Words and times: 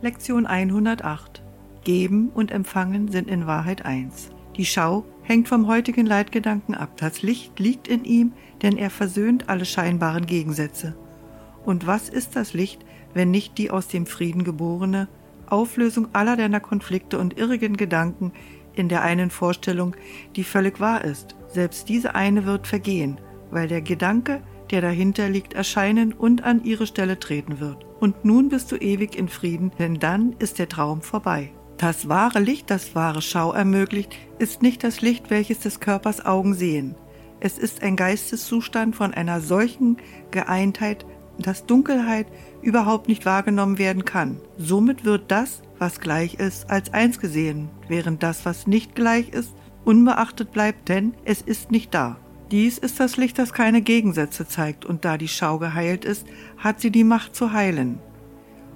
Lektion 0.00 0.46
108 0.46 1.42
Geben 1.82 2.28
und 2.32 2.52
Empfangen 2.52 3.08
sind 3.08 3.28
in 3.28 3.48
Wahrheit 3.48 3.84
eins. 3.84 4.30
Die 4.56 4.64
Schau 4.64 5.04
hängt 5.22 5.48
vom 5.48 5.66
heutigen 5.66 6.06
Leitgedanken 6.06 6.76
ab. 6.76 6.90
Das 6.98 7.22
Licht 7.22 7.58
liegt 7.58 7.88
in 7.88 8.04
ihm, 8.04 8.32
denn 8.62 8.76
er 8.76 8.90
versöhnt 8.90 9.48
alle 9.48 9.64
scheinbaren 9.64 10.26
Gegensätze. 10.26 10.96
Und 11.64 11.88
was 11.88 12.08
ist 12.08 12.36
das 12.36 12.54
Licht, 12.54 12.84
wenn 13.12 13.32
nicht 13.32 13.58
die 13.58 13.72
aus 13.72 13.88
dem 13.88 14.06
Frieden 14.06 14.44
geborene 14.44 15.08
Auflösung 15.48 16.06
aller 16.12 16.36
deiner 16.36 16.60
Konflikte 16.60 17.18
und 17.18 17.36
irrigen 17.36 17.76
Gedanken 17.76 18.30
in 18.74 18.88
der 18.88 19.02
einen 19.02 19.30
Vorstellung, 19.30 19.96
die 20.36 20.44
völlig 20.44 20.78
wahr 20.78 21.04
ist? 21.04 21.34
Selbst 21.48 21.88
diese 21.88 22.14
eine 22.14 22.46
wird 22.46 22.68
vergehen, 22.68 23.20
weil 23.50 23.66
der 23.66 23.82
Gedanke, 23.82 24.42
der 24.70 24.80
dahinter 24.80 25.28
liegt, 25.28 25.54
erscheinen 25.54 26.12
und 26.12 26.44
an 26.44 26.64
ihre 26.64 26.86
Stelle 26.86 27.18
treten 27.18 27.60
wird. 27.60 27.84
Und 28.00 28.24
nun 28.24 28.48
bist 28.48 28.70
du 28.72 28.76
ewig 28.76 29.16
in 29.16 29.28
Frieden, 29.28 29.72
denn 29.78 29.98
dann 29.98 30.34
ist 30.38 30.58
der 30.58 30.68
Traum 30.68 31.02
vorbei. 31.02 31.50
Das 31.78 32.08
wahre 32.08 32.40
Licht, 32.40 32.70
das 32.70 32.94
wahre 32.94 33.22
Schau 33.22 33.52
ermöglicht, 33.52 34.16
ist 34.38 34.62
nicht 34.62 34.82
das 34.82 35.00
Licht, 35.00 35.30
welches 35.30 35.60
des 35.60 35.80
Körpers 35.80 36.24
Augen 36.24 36.54
sehen. 36.54 36.96
Es 37.40 37.56
ist 37.56 37.82
ein 37.82 37.94
Geisteszustand 37.94 38.96
von 38.96 39.14
einer 39.14 39.40
solchen 39.40 39.96
Geeintheit, 40.32 41.06
dass 41.38 41.66
Dunkelheit 41.66 42.26
überhaupt 42.62 43.06
nicht 43.06 43.24
wahrgenommen 43.26 43.78
werden 43.78 44.04
kann. 44.04 44.40
Somit 44.56 45.04
wird 45.04 45.30
das, 45.30 45.62
was 45.78 46.00
gleich 46.00 46.34
ist, 46.34 46.68
als 46.68 46.92
eins 46.92 47.20
gesehen, 47.20 47.68
während 47.86 48.24
das, 48.24 48.44
was 48.44 48.66
nicht 48.66 48.96
gleich 48.96 49.28
ist, 49.28 49.52
unbeachtet 49.84 50.52
bleibt, 50.52 50.88
denn 50.88 51.14
es 51.24 51.40
ist 51.42 51.70
nicht 51.70 51.94
da. 51.94 52.16
Dies 52.50 52.78
ist 52.78 52.98
das 52.98 53.18
Licht, 53.18 53.38
das 53.38 53.52
keine 53.52 53.82
Gegensätze 53.82 54.46
zeigt, 54.48 54.86
und 54.86 55.04
da 55.04 55.18
die 55.18 55.28
Schau 55.28 55.58
geheilt 55.58 56.06
ist, 56.06 56.26
hat 56.56 56.80
sie 56.80 56.90
die 56.90 57.04
Macht 57.04 57.36
zu 57.36 57.52
heilen. 57.52 57.98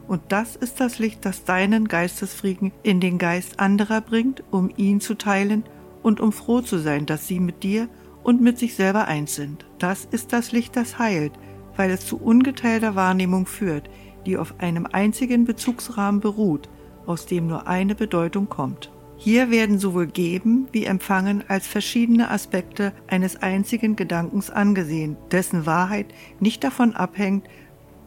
Und 0.06 0.20
das 0.28 0.56
ist 0.56 0.78
das 0.78 0.98
Licht, 0.98 1.24
das 1.24 1.44
deinen 1.44 1.88
Geistesfrieden 1.88 2.72
in 2.83 3.00
den 3.00 3.16
Geist 3.16 3.61
anderer 3.61 4.02
bringt, 4.02 4.42
um 4.50 4.70
ihn 4.77 5.00
zu 5.00 5.14
teilen 5.14 5.64
und 6.02 6.20
um 6.20 6.33
froh 6.33 6.61
zu 6.61 6.78
sein, 6.78 7.06
dass 7.06 7.27
sie 7.27 7.41
mit 7.41 7.62
dir 7.62 7.88
und 8.22 8.42
mit 8.42 8.58
sich 8.58 8.74
selber 8.74 9.06
eins 9.06 9.36
sind. 9.36 9.64
Das 9.78 10.06
ist 10.11 10.34
das 10.34 10.52
Licht, 10.52 10.77
das 10.77 10.98
heilt, 10.98 11.33
weil 11.74 11.91
es 11.91 12.06
zu 12.06 12.18
ungeteilter 12.18 12.94
Wahrnehmung 12.94 13.46
führt, 13.46 13.89
die 14.27 14.36
auf 14.36 14.61
einem 14.61 14.86
einzigen 14.86 15.46
Bezugsrahmen 15.46 16.20
beruht, 16.20 16.68
aus 17.06 17.24
dem 17.24 17.46
nur 17.46 17.66
eine 17.66 17.94
Bedeutung 17.94 18.50
kommt. 18.50 18.92
Hier 19.24 19.52
werden 19.52 19.78
sowohl 19.78 20.08
Geben 20.08 20.66
wie 20.72 20.84
Empfangen 20.84 21.44
als 21.46 21.68
verschiedene 21.68 22.28
Aspekte 22.28 22.92
eines 23.06 23.36
einzigen 23.36 23.94
Gedankens 23.94 24.50
angesehen, 24.50 25.16
dessen 25.30 25.64
Wahrheit 25.64 26.06
nicht 26.40 26.64
davon 26.64 26.96
abhängt, 26.96 27.46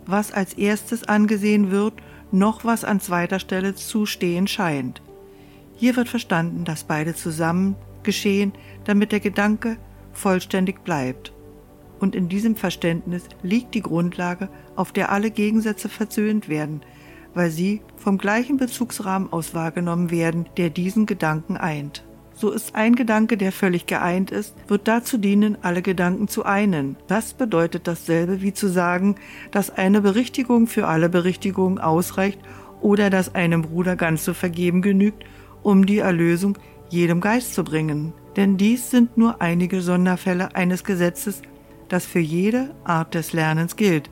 was 0.06 0.34
als 0.34 0.56
erstes 0.56 1.06
angesehen 1.06 1.72
wird, 1.72 1.94
noch 2.34 2.66
was 2.66 2.84
an 2.84 3.00
zweiter 3.00 3.40
Stelle 3.40 3.76
zu 3.76 4.06
stehen 4.06 4.46
scheint. 4.46 5.02
Hier 5.78 5.96
wird 5.96 6.10
verstanden, 6.10 6.66
dass 6.66 6.84
beide 6.84 7.16
zusammen 7.16 7.78
geschehen, 8.04 8.52
damit 8.84 9.14
der 9.14 9.22
Gedanke 9.22 9.78
vollständig 10.12 10.84
bleibt. 10.84 11.32
Und 11.98 12.14
in 12.14 12.28
diesem 12.28 12.58
Verständnis 12.58 13.24
liegt 13.42 13.74
die 13.74 13.82
Grundlage, 13.82 14.50
auf 14.76 14.92
der 14.92 15.14
alle 15.14 15.32
Gegensätze 15.32 15.88
versöhnt 15.88 16.50
werden, 16.50 16.82
weil 17.36 17.52
sie 17.52 17.82
vom 17.98 18.18
gleichen 18.18 18.58
Bezugsrahmen 18.58 19.32
aus 19.32 19.54
wahrgenommen 19.54 20.10
werden, 20.10 20.48
der 20.58 20.72
diesen 20.72 21.06
Gedanken 21.06 21.58
eint. 21.58 22.04
So 22.38 22.52
ist 22.52 22.76
ein 22.76 22.96
Gedanke, 22.96 23.38
der 23.38 23.54
völlig 23.54 23.86
geeint 23.86 24.30
ist, 24.30 24.56
wird 24.68 24.90
dazu 24.90 25.18
dienen, 25.18 25.58
alle 25.62 25.82
Gedanken 25.82 26.28
zu 26.28 26.44
einen. 26.44 26.98
Das 27.08 27.34
bedeutet 27.34 27.88
dasselbe 27.88 28.42
wie 28.42 28.54
zu 28.54 28.68
sagen, 28.68 29.16
dass 29.52 29.70
eine 29.70 30.02
Berichtigung 30.02 30.68
für 30.68 30.88
alle 30.88 31.08
Berichtigungen 31.08 31.78
ausreicht 31.78 32.40
oder 32.82 33.10
dass 33.10 33.36
einem 33.36 33.62
Bruder 33.62 33.96
ganz 33.96 34.26
zu 34.26 34.34
vergeben 34.34 34.82
genügt, 34.82 35.24
um 35.64 35.86
die 35.86 36.00
Erlösung 36.00 36.58
jedem 36.90 37.22
Geist 37.22 37.54
zu 37.54 37.64
bringen. 37.64 38.12
Denn 38.36 38.58
dies 38.58 38.92
sind 38.92 39.18
nur 39.18 39.42
einige 39.42 39.82
Sonderfälle 39.82 40.56
eines 40.56 40.84
Gesetzes, 40.84 41.42
das 41.88 42.06
für 42.06 42.20
jede 42.20 42.76
Art 42.84 43.14
des 43.14 43.32
Lernens 43.32 43.78
gilt, 43.78 44.10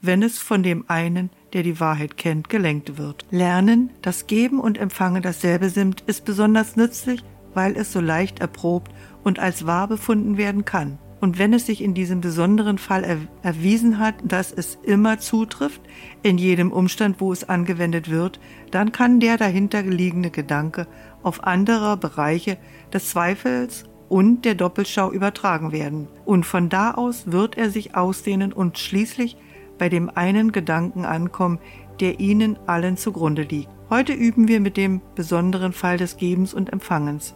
wenn 0.00 0.22
es 0.24 0.38
von 0.38 0.64
dem 0.64 0.84
einen, 0.88 1.30
der 1.52 1.62
die 1.62 1.80
Wahrheit 1.80 2.16
kennt, 2.16 2.48
gelenkt 2.48 2.98
wird. 2.98 3.26
Lernen, 3.30 3.90
das 4.02 4.26
Geben 4.26 4.60
und 4.60 4.78
Empfangen 4.78 5.22
dasselbe 5.22 5.68
sind, 5.68 6.02
ist 6.02 6.24
besonders 6.24 6.76
nützlich, 6.76 7.22
weil 7.54 7.76
es 7.76 7.92
so 7.92 8.00
leicht 8.00 8.40
erprobt 8.40 8.92
und 9.24 9.38
als 9.38 9.66
wahr 9.66 9.88
befunden 9.88 10.36
werden 10.36 10.64
kann. 10.64 10.98
Und 11.20 11.38
wenn 11.38 11.52
es 11.52 11.66
sich 11.66 11.82
in 11.82 11.92
diesem 11.92 12.22
besonderen 12.22 12.78
Fall 12.78 13.04
er 13.04 13.18
erwiesen 13.42 13.98
hat, 13.98 14.14
dass 14.24 14.52
es 14.52 14.78
immer 14.82 15.18
zutrifft, 15.18 15.82
in 16.22 16.38
jedem 16.38 16.72
Umstand, 16.72 17.20
wo 17.20 17.30
es 17.30 17.46
angewendet 17.46 18.10
wird, 18.10 18.40
dann 18.70 18.90
kann 18.90 19.20
der 19.20 19.36
dahinter 19.36 19.82
liegende 19.82 20.30
Gedanke 20.30 20.86
auf 21.22 21.44
andere 21.44 21.98
Bereiche 21.98 22.56
des 22.92 23.10
Zweifels 23.10 23.84
und 24.08 24.46
der 24.46 24.54
Doppelschau 24.54 25.12
übertragen 25.12 25.72
werden. 25.72 26.08
Und 26.24 26.46
von 26.46 26.70
da 26.70 26.92
aus 26.92 27.30
wird 27.30 27.58
er 27.58 27.70
sich 27.70 27.94
ausdehnen 27.94 28.52
und 28.52 28.78
schließlich 28.78 29.36
bei 29.80 29.88
dem 29.88 30.10
einen 30.14 30.52
Gedanken 30.52 31.06
ankommen, 31.06 31.58
der 32.00 32.20
ihnen 32.20 32.58
allen 32.66 32.98
zugrunde 32.98 33.42
liegt. 33.42 33.70
Heute 33.88 34.12
üben 34.12 34.46
wir 34.46 34.60
mit 34.60 34.76
dem 34.76 35.00
besonderen 35.14 35.72
Fall 35.72 35.96
des 35.96 36.18
Gebens 36.18 36.52
und 36.52 36.70
Empfangens. 36.70 37.34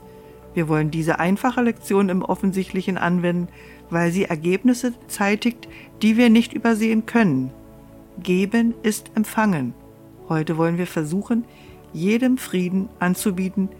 Wir 0.52 0.68
wollen 0.68 0.90
diese 0.90 1.18
einfache 1.18 1.62
Lektion 1.62 2.10
im 2.10 2.20
Offensichtlichen 2.20 2.98
anwenden, 2.98 3.48
weil 3.88 4.12
sie 4.12 4.26
Ergebnisse 4.26 4.92
zeitigt, 5.08 5.68
die 6.02 6.18
wir 6.18 6.28
nicht 6.28 6.52
übersehen 6.52 7.06
können. 7.06 7.50
Geben 8.22 8.74
ist 8.82 9.10
empfangen. 9.14 9.72
Heute 10.28 10.58
wollen 10.58 10.76
wir 10.76 10.86
versuchen, 10.86 11.46
jedem 11.94 12.36
Frieden 12.36 12.90
anzubieten 12.98 13.70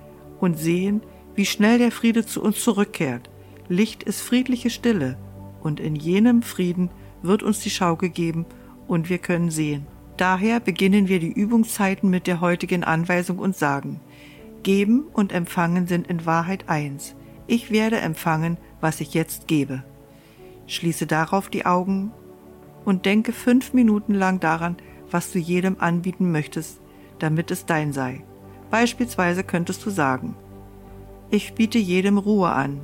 und 0.41 0.59
sehen, 0.59 1.03
wie 1.35 1.45
schnell 1.45 1.77
der 1.77 1.93
Friede 1.93 2.25
zu 2.25 2.43
uns 2.43 2.65
zurückkehrt. 2.65 3.29
Licht 3.69 4.05
ist 4.05 4.23
friedliche 4.23 4.71
Stille, 4.71 5.19
und 5.63 5.81
in 5.81 5.97
jenem 5.97 6.43
Frieden 6.43 6.91
wird 7.25 7.43
uns 7.43 7.61
die 7.61 7.71
Schau 7.71 7.97
gegeben 7.97 8.47
und 8.87 9.09
wir 9.09 9.19
können 9.19 9.51
sehen. 9.51 9.87
Daher 10.17 10.61
beginnen 10.61 11.09
wir 11.09 11.19
die 11.19 11.33
Übungszeiten 11.33 12.09
mit 12.09 12.27
der 12.27 12.41
heutigen 12.41 12.85
Anweisung 12.85 13.39
und 13.39 13.57
sagen, 13.57 14.01
Geben 14.63 15.07
und 15.13 15.33
Empfangen 15.33 15.87
sind 15.87 16.07
in 16.07 16.25
Wahrheit 16.25 16.69
eins. 16.69 17.15
Ich 17.47 17.71
werde 17.71 17.99
empfangen, 17.99 18.57
was 18.81 19.01
ich 19.01 19.13
jetzt 19.13 19.49
gebe. 19.49 19.83
Schließe 20.67 21.07
darauf 21.07 21.49
die 21.49 21.67
Augen 21.67 22.13
und 22.85 23.05
denke 23.05 23.33
fünf 23.33 23.75
Minuten 23.75 24.15
lang 24.15 24.41
daran, 24.41 24.77
was 25.11 25.33
du 25.33 25.39
jedem 25.39 25.77
anbieten 25.81 26.33
möchtest, 26.33 26.81
damit 27.19 27.51
es 27.51 27.67
dein 27.67 27.93
sei. 27.93 28.23
Beispielsweise 28.71 29.45
könntest 29.45 29.85
du 29.85 29.91
sagen, 29.91 30.37
ich 31.31 31.55
biete 31.55 31.79
jedem 31.79 32.19
Ruhe 32.19 32.51
an, 32.51 32.81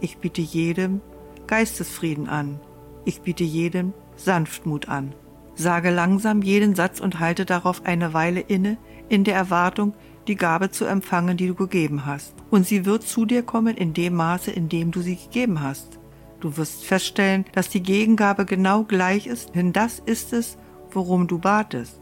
ich 0.00 0.18
biete 0.18 0.40
jedem 0.40 1.00
Geistesfrieden 1.46 2.28
an, 2.28 2.60
ich 3.04 3.20
biete 3.22 3.44
jedem 3.44 3.92
Sanftmut 4.16 4.88
an. 4.88 5.14
Sage 5.54 5.90
langsam 5.90 6.42
jeden 6.42 6.74
Satz 6.74 7.00
und 7.00 7.20
halte 7.20 7.44
darauf 7.44 7.84
eine 7.84 8.12
Weile 8.12 8.40
inne, 8.40 8.76
in 9.08 9.24
der 9.24 9.36
Erwartung, 9.36 9.94
die 10.26 10.36
Gabe 10.36 10.70
zu 10.70 10.84
empfangen, 10.84 11.36
die 11.36 11.46
du 11.46 11.54
gegeben 11.54 12.06
hast. 12.06 12.34
Und 12.50 12.66
sie 12.66 12.84
wird 12.84 13.02
zu 13.02 13.26
dir 13.26 13.42
kommen 13.42 13.76
in 13.76 13.92
dem 13.92 14.14
Maße, 14.14 14.50
in 14.50 14.68
dem 14.68 14.90
du 14.90 15.00
sie 15.00 15.16
gegeben 15.16 15.60
hast. 15.60 15.98
Du 16.40 16.56
wirst 16.56 16.84
feststellen, 16.84 17.44
dass 17.52 17.68
die 17.68 17.82
Gegengabe 17.82 18.44
genau 18.44 18.84
gleich 18.84 19.26
ist, 19.26 19.54
denn 19.54 19.72
das 19.72 19.98
ist 19.98 20.32
es, 20.32 20.56
worum 20.90 21.26
du 21.26 21.38
batest. 21.38 22.00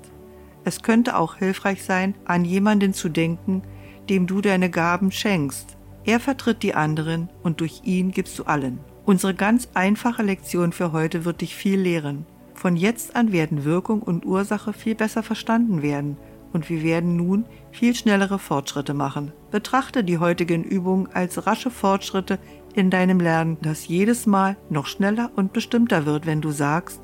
Es 0.64 0.82
könnte 0.82 1.16
auch 1.16 1.36
hilfreich 1.36 1.82
sein, 1.82 2.14
an 2.24 2.44
jemanden 2.44 2.94
zu 2.94 3.08
denken, 3.08 3.62
dem 4.08 4.26
du 4.26 4.40
deine 4.40 4.70
Gaben 4.70 5.10
schenkst. 5.10 5.76
Er 6.04 6.20
vertritt 6.20 6.62
die 6.62 6.74
anderen 6.74 7.28
und 7.42 7.60
durch 7.60 7.82
ihn 7.84 8.10
gibst 8.10 8.38
du 8.38 8.44
allen. 8.44 8.80
Unsere 9.04 9.34
ganz 9.34 9.68
einfache 9.74 10.22
Lektion 10.22 10.72
für 10.72 10.92
heute 10.92 11.24
wird 11.24 11.40
dich 11.40 11.56
viel 11.56 11.80
lehren. 11.80 12.24
Von 12.54 12.76
jetzt 12.76 13.16
an 13.16 13.32
werden 13.32 13.64
Wirkung 13.64 14.00
und 14.00 14.24
Ursache 14.24 14.72
viel 14.72 14.94
besser 14.94 15.22
verstanden 15.24 15.82
werden 15.82 16.16
und 16.52 16.68
wir 16.68 16.82
werden 16.82 17.16
nun 17.16 17.46
viel 17.72 17.94
schnellere 17.94 18.38
Fortschritte 18.38 18.94
machen. 18.94 19.32
Betrachte 19.50 20.04
die 20.04 20.18
heutigen 20.18 20.62
Übungen 20.62 21.08
als 21.12 21.46
rasche 21.46 21.70
Fortschritte 21.70 22.38
in 22.74 22.90
deinem 22.90 23.18
Lernen, 23.18 23.58
das 23.62 23.88
jedes 23.88 24.26
Mal 24.26 24.56
noch 24.70 24.86
schneller 24.86 25.30
und 25.34 25.52
bestimmter 25.52 26.06
wird, 26.06 26.26
wenn 26.26 26.40
du 26.40 26.50
sagst, 26.50 27.00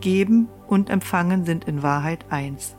Geben 0.00 0.48
und 0.66 0.90
Empfangen 0.90 1.44
sind 1.44 1.64
in 1.64 1.82
Wahrheit 1.82 2.26
eins. 2.28 2.76